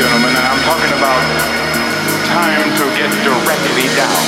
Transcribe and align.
gentlemen, 0.00 0.32
and 0.32 0.46
I'm 0.48 0.58
talking 0.64 0.92
about 0.96 1.20
time 2.24 2.72
to 2.78 2.84
get 2.96 3.12
directly 3.22 3.84
down. 4.00 4.20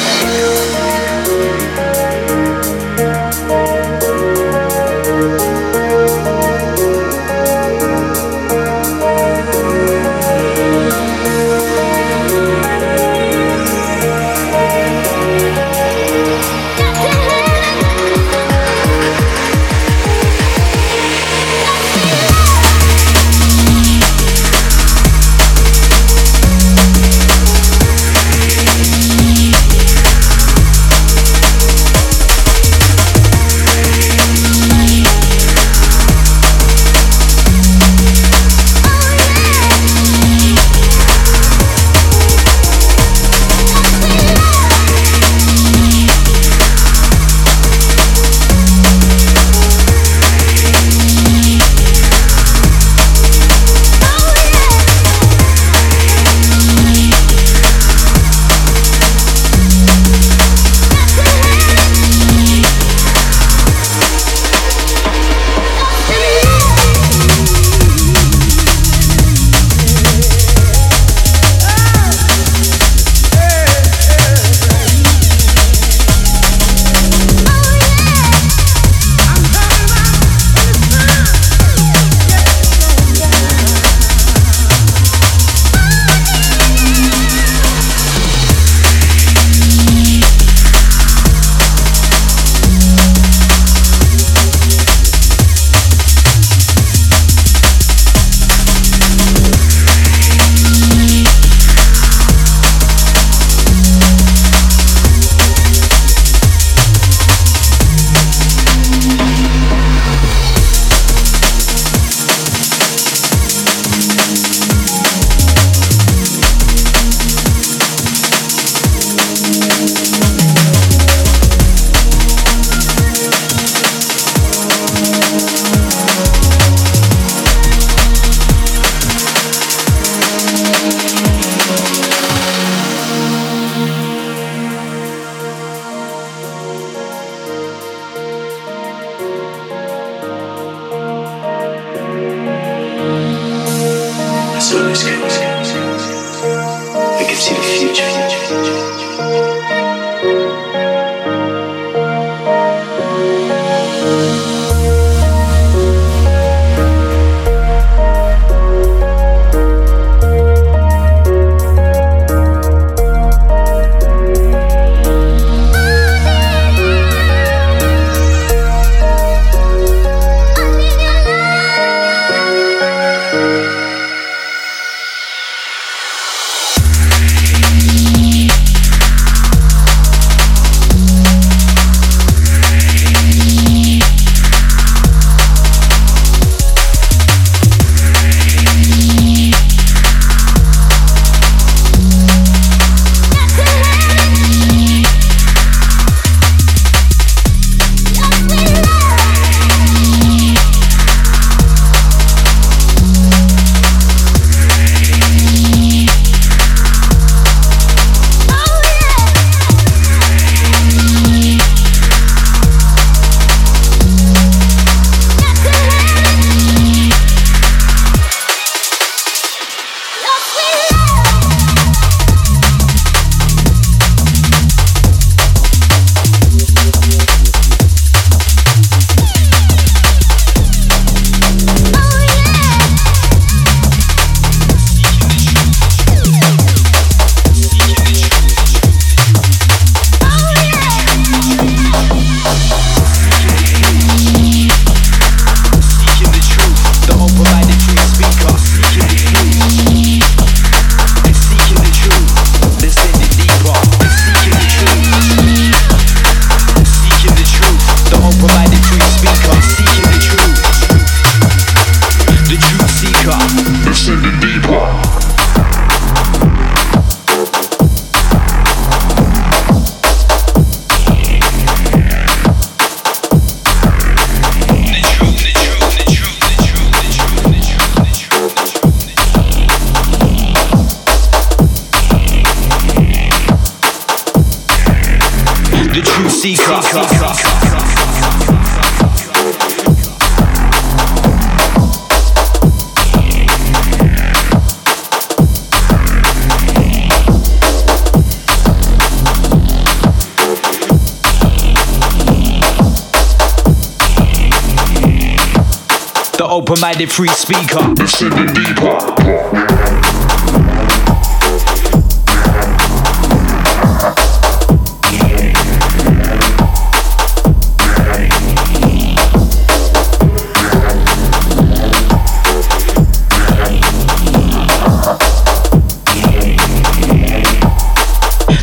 open-minded 306.73 307.13
free 307.13 307.29
speaker. 307.29 307.81
Listen 307.99 308.31
to 308.31 308.47
deeper. 308.55 308.99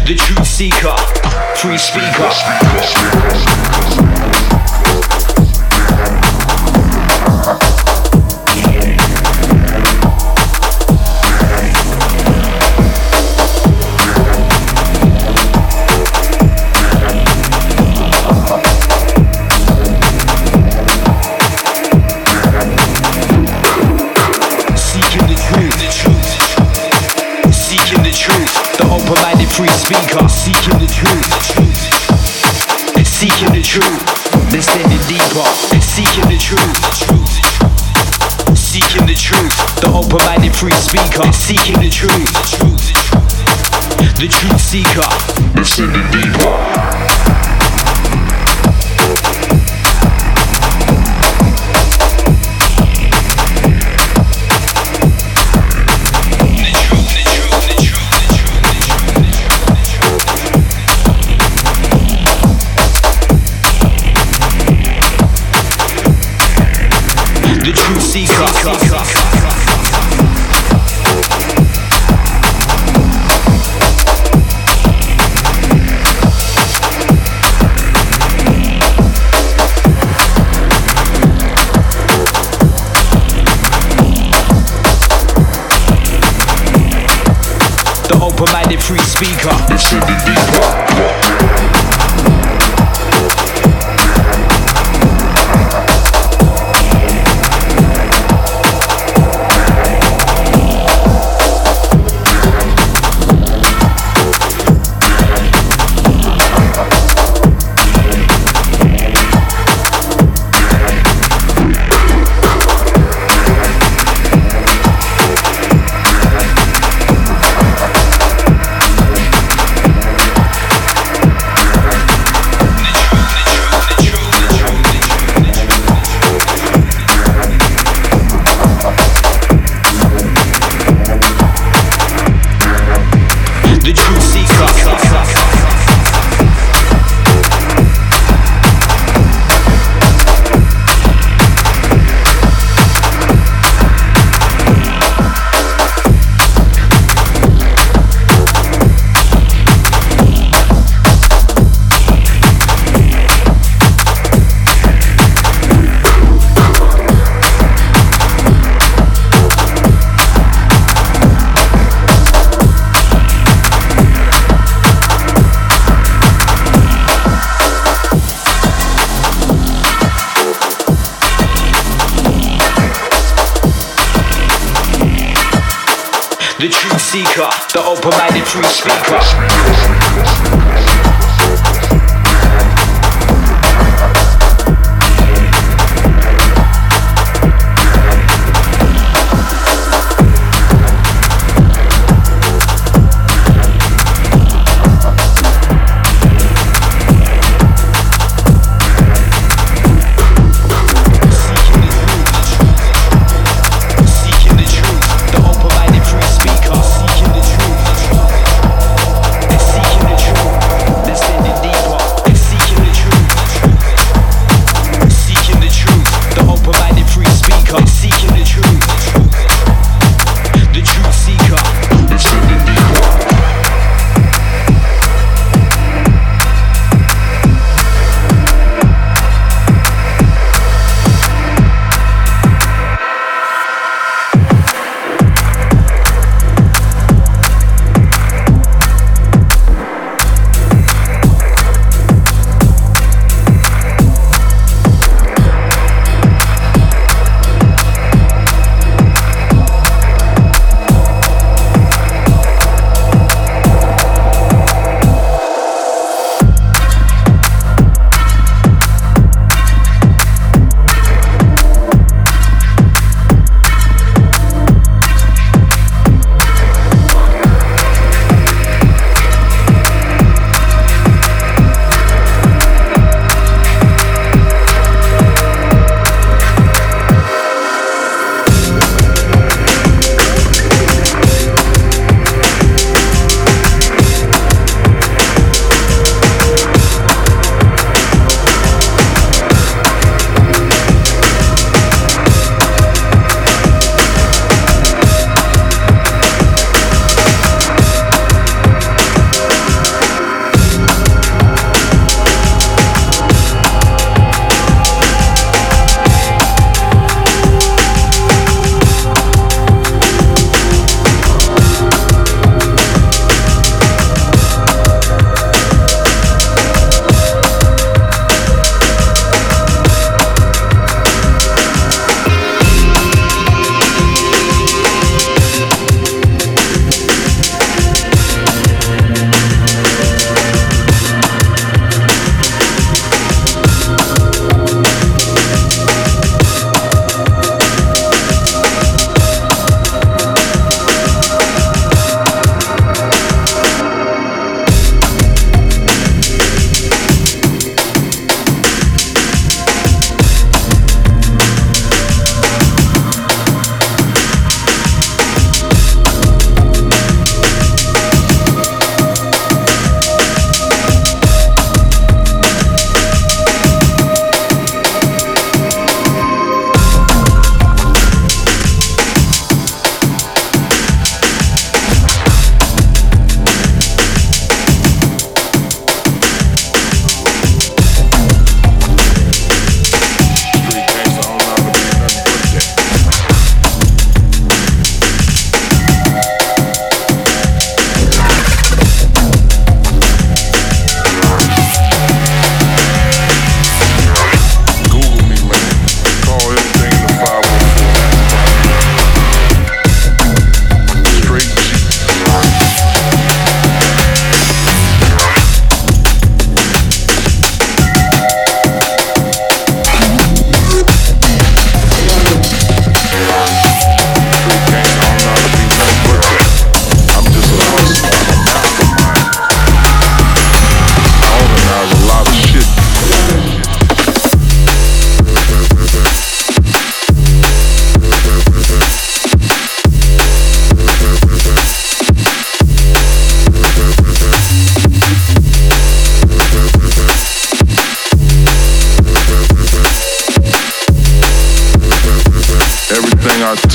the 0.05 0.15
truth 0.15 0.47
seeker, 0.47 0.95
free 1.57 1.77
speaker. 1.77 3.58
free 40.59 40.71
speaker 40.73 41.31
seeking 41.31 41.75
the 41.75 41.89
truth. 41.89 42.33
The 44.19 44.27
truth 44.27 44.59
seeker. 44.59 45.07
Descending 45.55 46.11
deeper. 46.11 46.99
seeker. 68.01 68.47
seeker. 68.47 68.88
speaker. 89.19 89.51
be 90.07 90.15
deeper. 90.23 90.78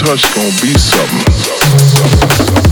Touch 0.04 0.34
gonna 0.34 0.50
be 0.60 0.78
something. 0.78 2.63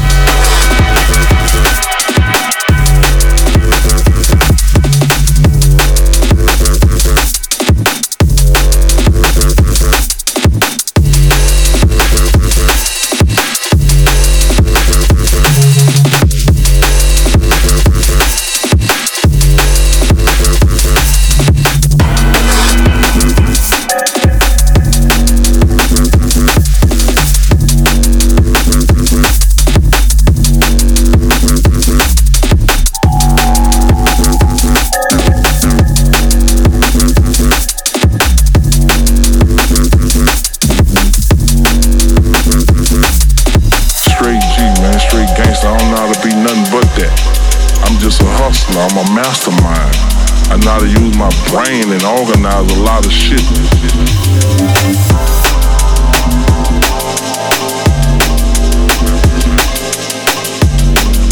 I 50.53 50.57
know 50.57 50.71
how 50.73 50.79
to 50.81 50.87
use 50.87 51.17
my 51.17 51.31
brain 51.49 51.91
and 51.91 52.03
organize 52.05 52.71
a 52.73 52.83
lot 52.83 53.07
of 53.07 53.11
shit. 53.11 53.41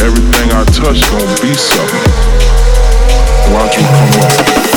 Everything 0.01 0.51
I 0.53 0.65
touch 0.73 1.03
gonna 1.11 1.41
be 1.43 1.53
something. 1.53 2.13
Watch 3.53 3.77
me 3.77 3.85
come 3.85 4.65
up. 4.65 4.70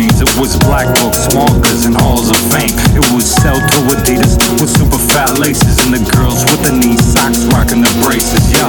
Trains. 0.00 0.20
It 0.20 0.32
was 0.40 0.56
black 0.64 0.88
books, 0.96 1.28
markers, 1.34 1.84
and 1.84 1.94
halls 2.00 2.30
of 2.30 2.36
fame. 2.48 2.72
It 2.96 3.04
was 3.12 3.36
shell 3.36 3.56
toe 3.56 3.92
Adidas 3.92 4.36
with 4.60 4.70
super 4.70 4.96
fat 4.96 5.38
laces. 5.38 5.76
And 5.84 5.92
the 5.92 6.00
girls 6.16 6.44
with 6.44 6.62
the 6.64 6.72
knee 6.72 6.96
socks 6.96 7.44
rocking 7.52 7.82
the 7.82 7.92
braces. 8.04 8.48
Yo, 8.52 8.64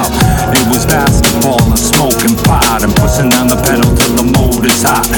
it 0.52 0.64
was 0.68 0.84
basketball 0.84 1.62
and 1.64 1.78
smoking 1.78 2.36
pot 2.44 2.84
and 2.84 2.92
pushing 2.96 3.28
down 3.30 3.48
the 3.48 3.56
pedal 3.64 3.88
till 3.96 4.14
the 4.16 4.28
motor's 4.28 4.82
hot. 4.82 5.08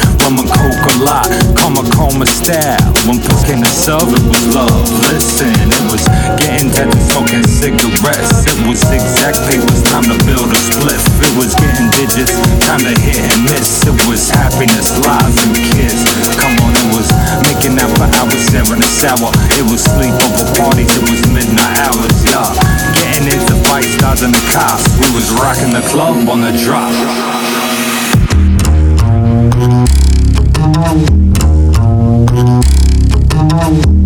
Coke 0.55 0.87
a 0.93 1.05
lot, 1.05 1.27
coma 1.57 1.83
coma 1.97 2.27
style. 2.27 2.79
When 3.09 3.19
push 3.19 3.45
came 3.45 3.61
to 3.61 3.69
shove, 3.69 4.13
it 4.13 4.23
was 4.29 4.55
love. 4.55 4.87
Listen, 5.11 5.51
it 5.51 5.85
was 5.91 6.05
getting 6.39 6.71
and 6.71 6.93
smoking 7.11 7.45
cigarettes. 7.45 8.47
It 8.47 8.59
was 8.69 8.81
exact 8.93 9.41
papers, 9.49 9.83
time 9.91 10.05
to 10.05 10.17
build 10.25 10.53
a 10.53 10.59
spliff. 10.59 11.03
It 11.21 11.33
was 11.37 11.55
getting 11.57 11.91
digits, 11.97 12.33
time 12.65 12.81
to 12.87 12.95
hit 13.03 13.19
and 13.19 13.45
miss. 13.45 13.83
It 13.87 13.97
was 14.07 14.31
happiness, 14.31 14.95
lies, 15.05 15.37
and 15.43 15.57
kids. 15.57 16.04
Come 16.39 16.55
on, 16.65 16.73
it 16.77 16.89
was 16.93 17.09
making 17.43 17.79
out 17.81 17.91
for 17.97 18.09
hours 18.21 18.47
there 18.53 18.67
in 18.69 18.83
sour. 18.83 19.31
It 19.57 19.65
was 19.65 19.83
sleepover 19.85 20.45
parties, 20.59 20.93
it 20.97 21.05
was 21.09 21.21
midnight 21.33 21.77
hours, 21.85 22.15
yeah. 22.25 22.49
Getting 22.95 23.33
into 23.33 23.55
fight 23.69 23.85
stars 23.85 24.23
and 24.23 24.35
the 24.35 24.45
cops. 24.53 24.85
We 25.01 25.09
was 25.15 25.31
rocking 25.41 25.73
the 25.73 25.83
club 25.89 26.29
on 26.29 26.41
the 26.41 26.53
drop. 26.63 26.93
Thank 33.55 34.04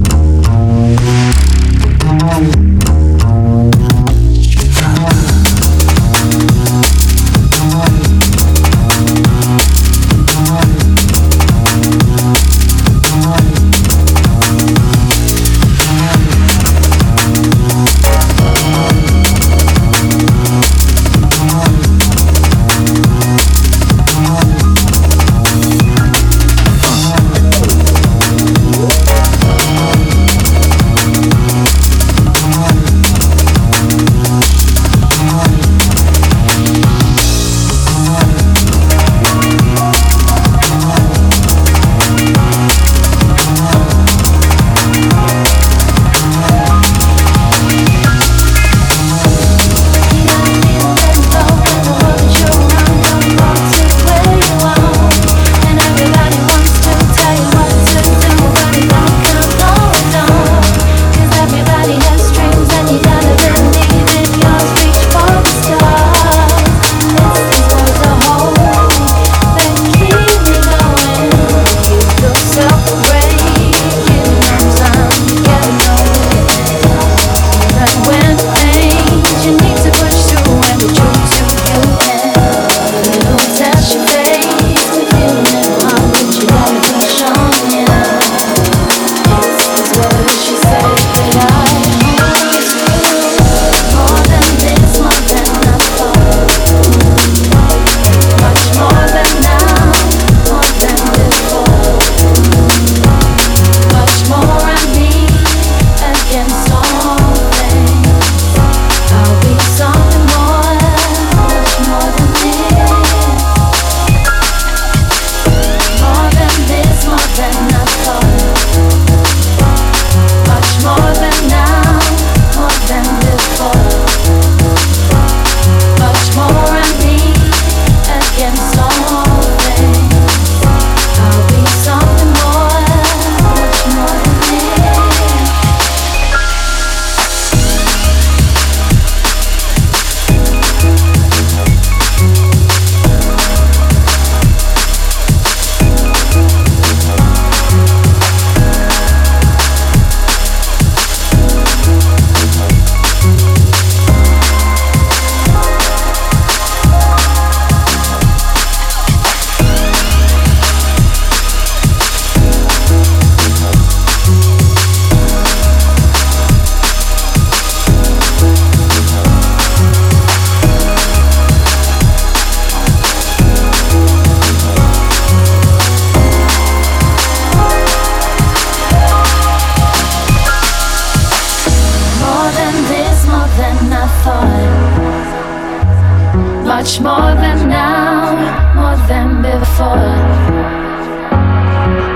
for 189.78 189.94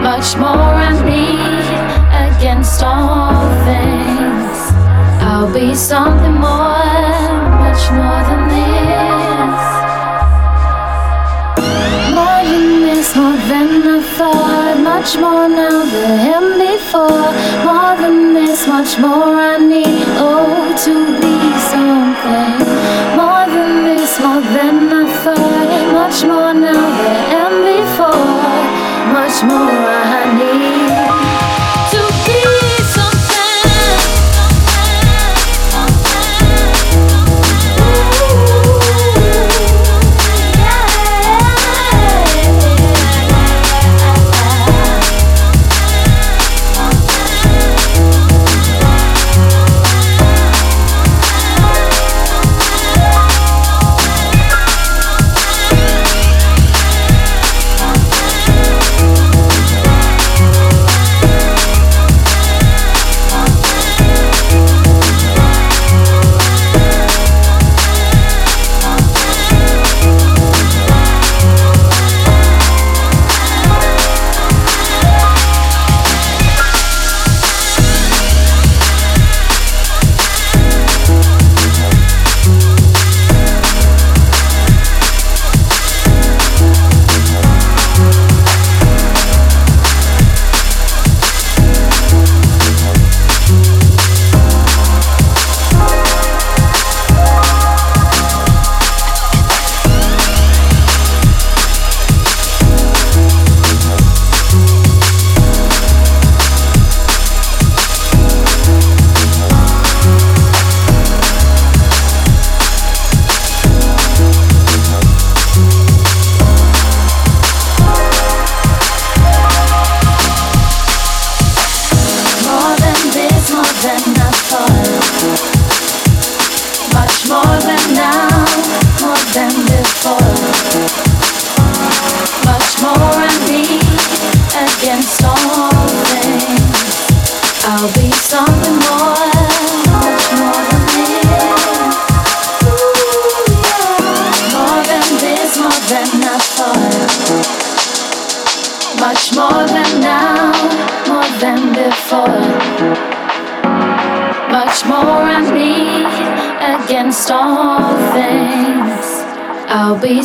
much 0.02 0.36
more 0.36 0.74
of 0.90 0.98
me 1.04 1.24
against 2.26 2.82
all 2.82 3.38
things. 3.68 4.58
I'll 5.22 5.52
be 5.52 5.72
something 5.72 6.36
more, 6.48 7.22
much 7.64 7.84
more 7.98 8.22
than 8.30 8.42
this. 8.54 9.62
More 12.18 12.42
than 12.50 12.66
this, 12.86 13.08
more 13.14 13.38
than 13.52 13.68
I 13.96 14.00
thought. 14.16 14.76
Much 14.92 15.10
more 15.22 15.48
now 15.48 15.84
than 15.92 16.12
him 16.26 16.44
before. 16.66 17.30
More 17.68 17.94
than 18.02 18.34
this, 18.34 18.66
much 18.66 18.98
more 18.98 19.34
I 19.52 19.58
need. 19.58 20.02
Oh, 20.18 20.74
to 20.84 20.94
be 21.22 21.34
something. 21.70 22.71
move 29.44 29.68
around. 29.68 30.11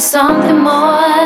Something 0.07 0.59
more, 0.59 1.16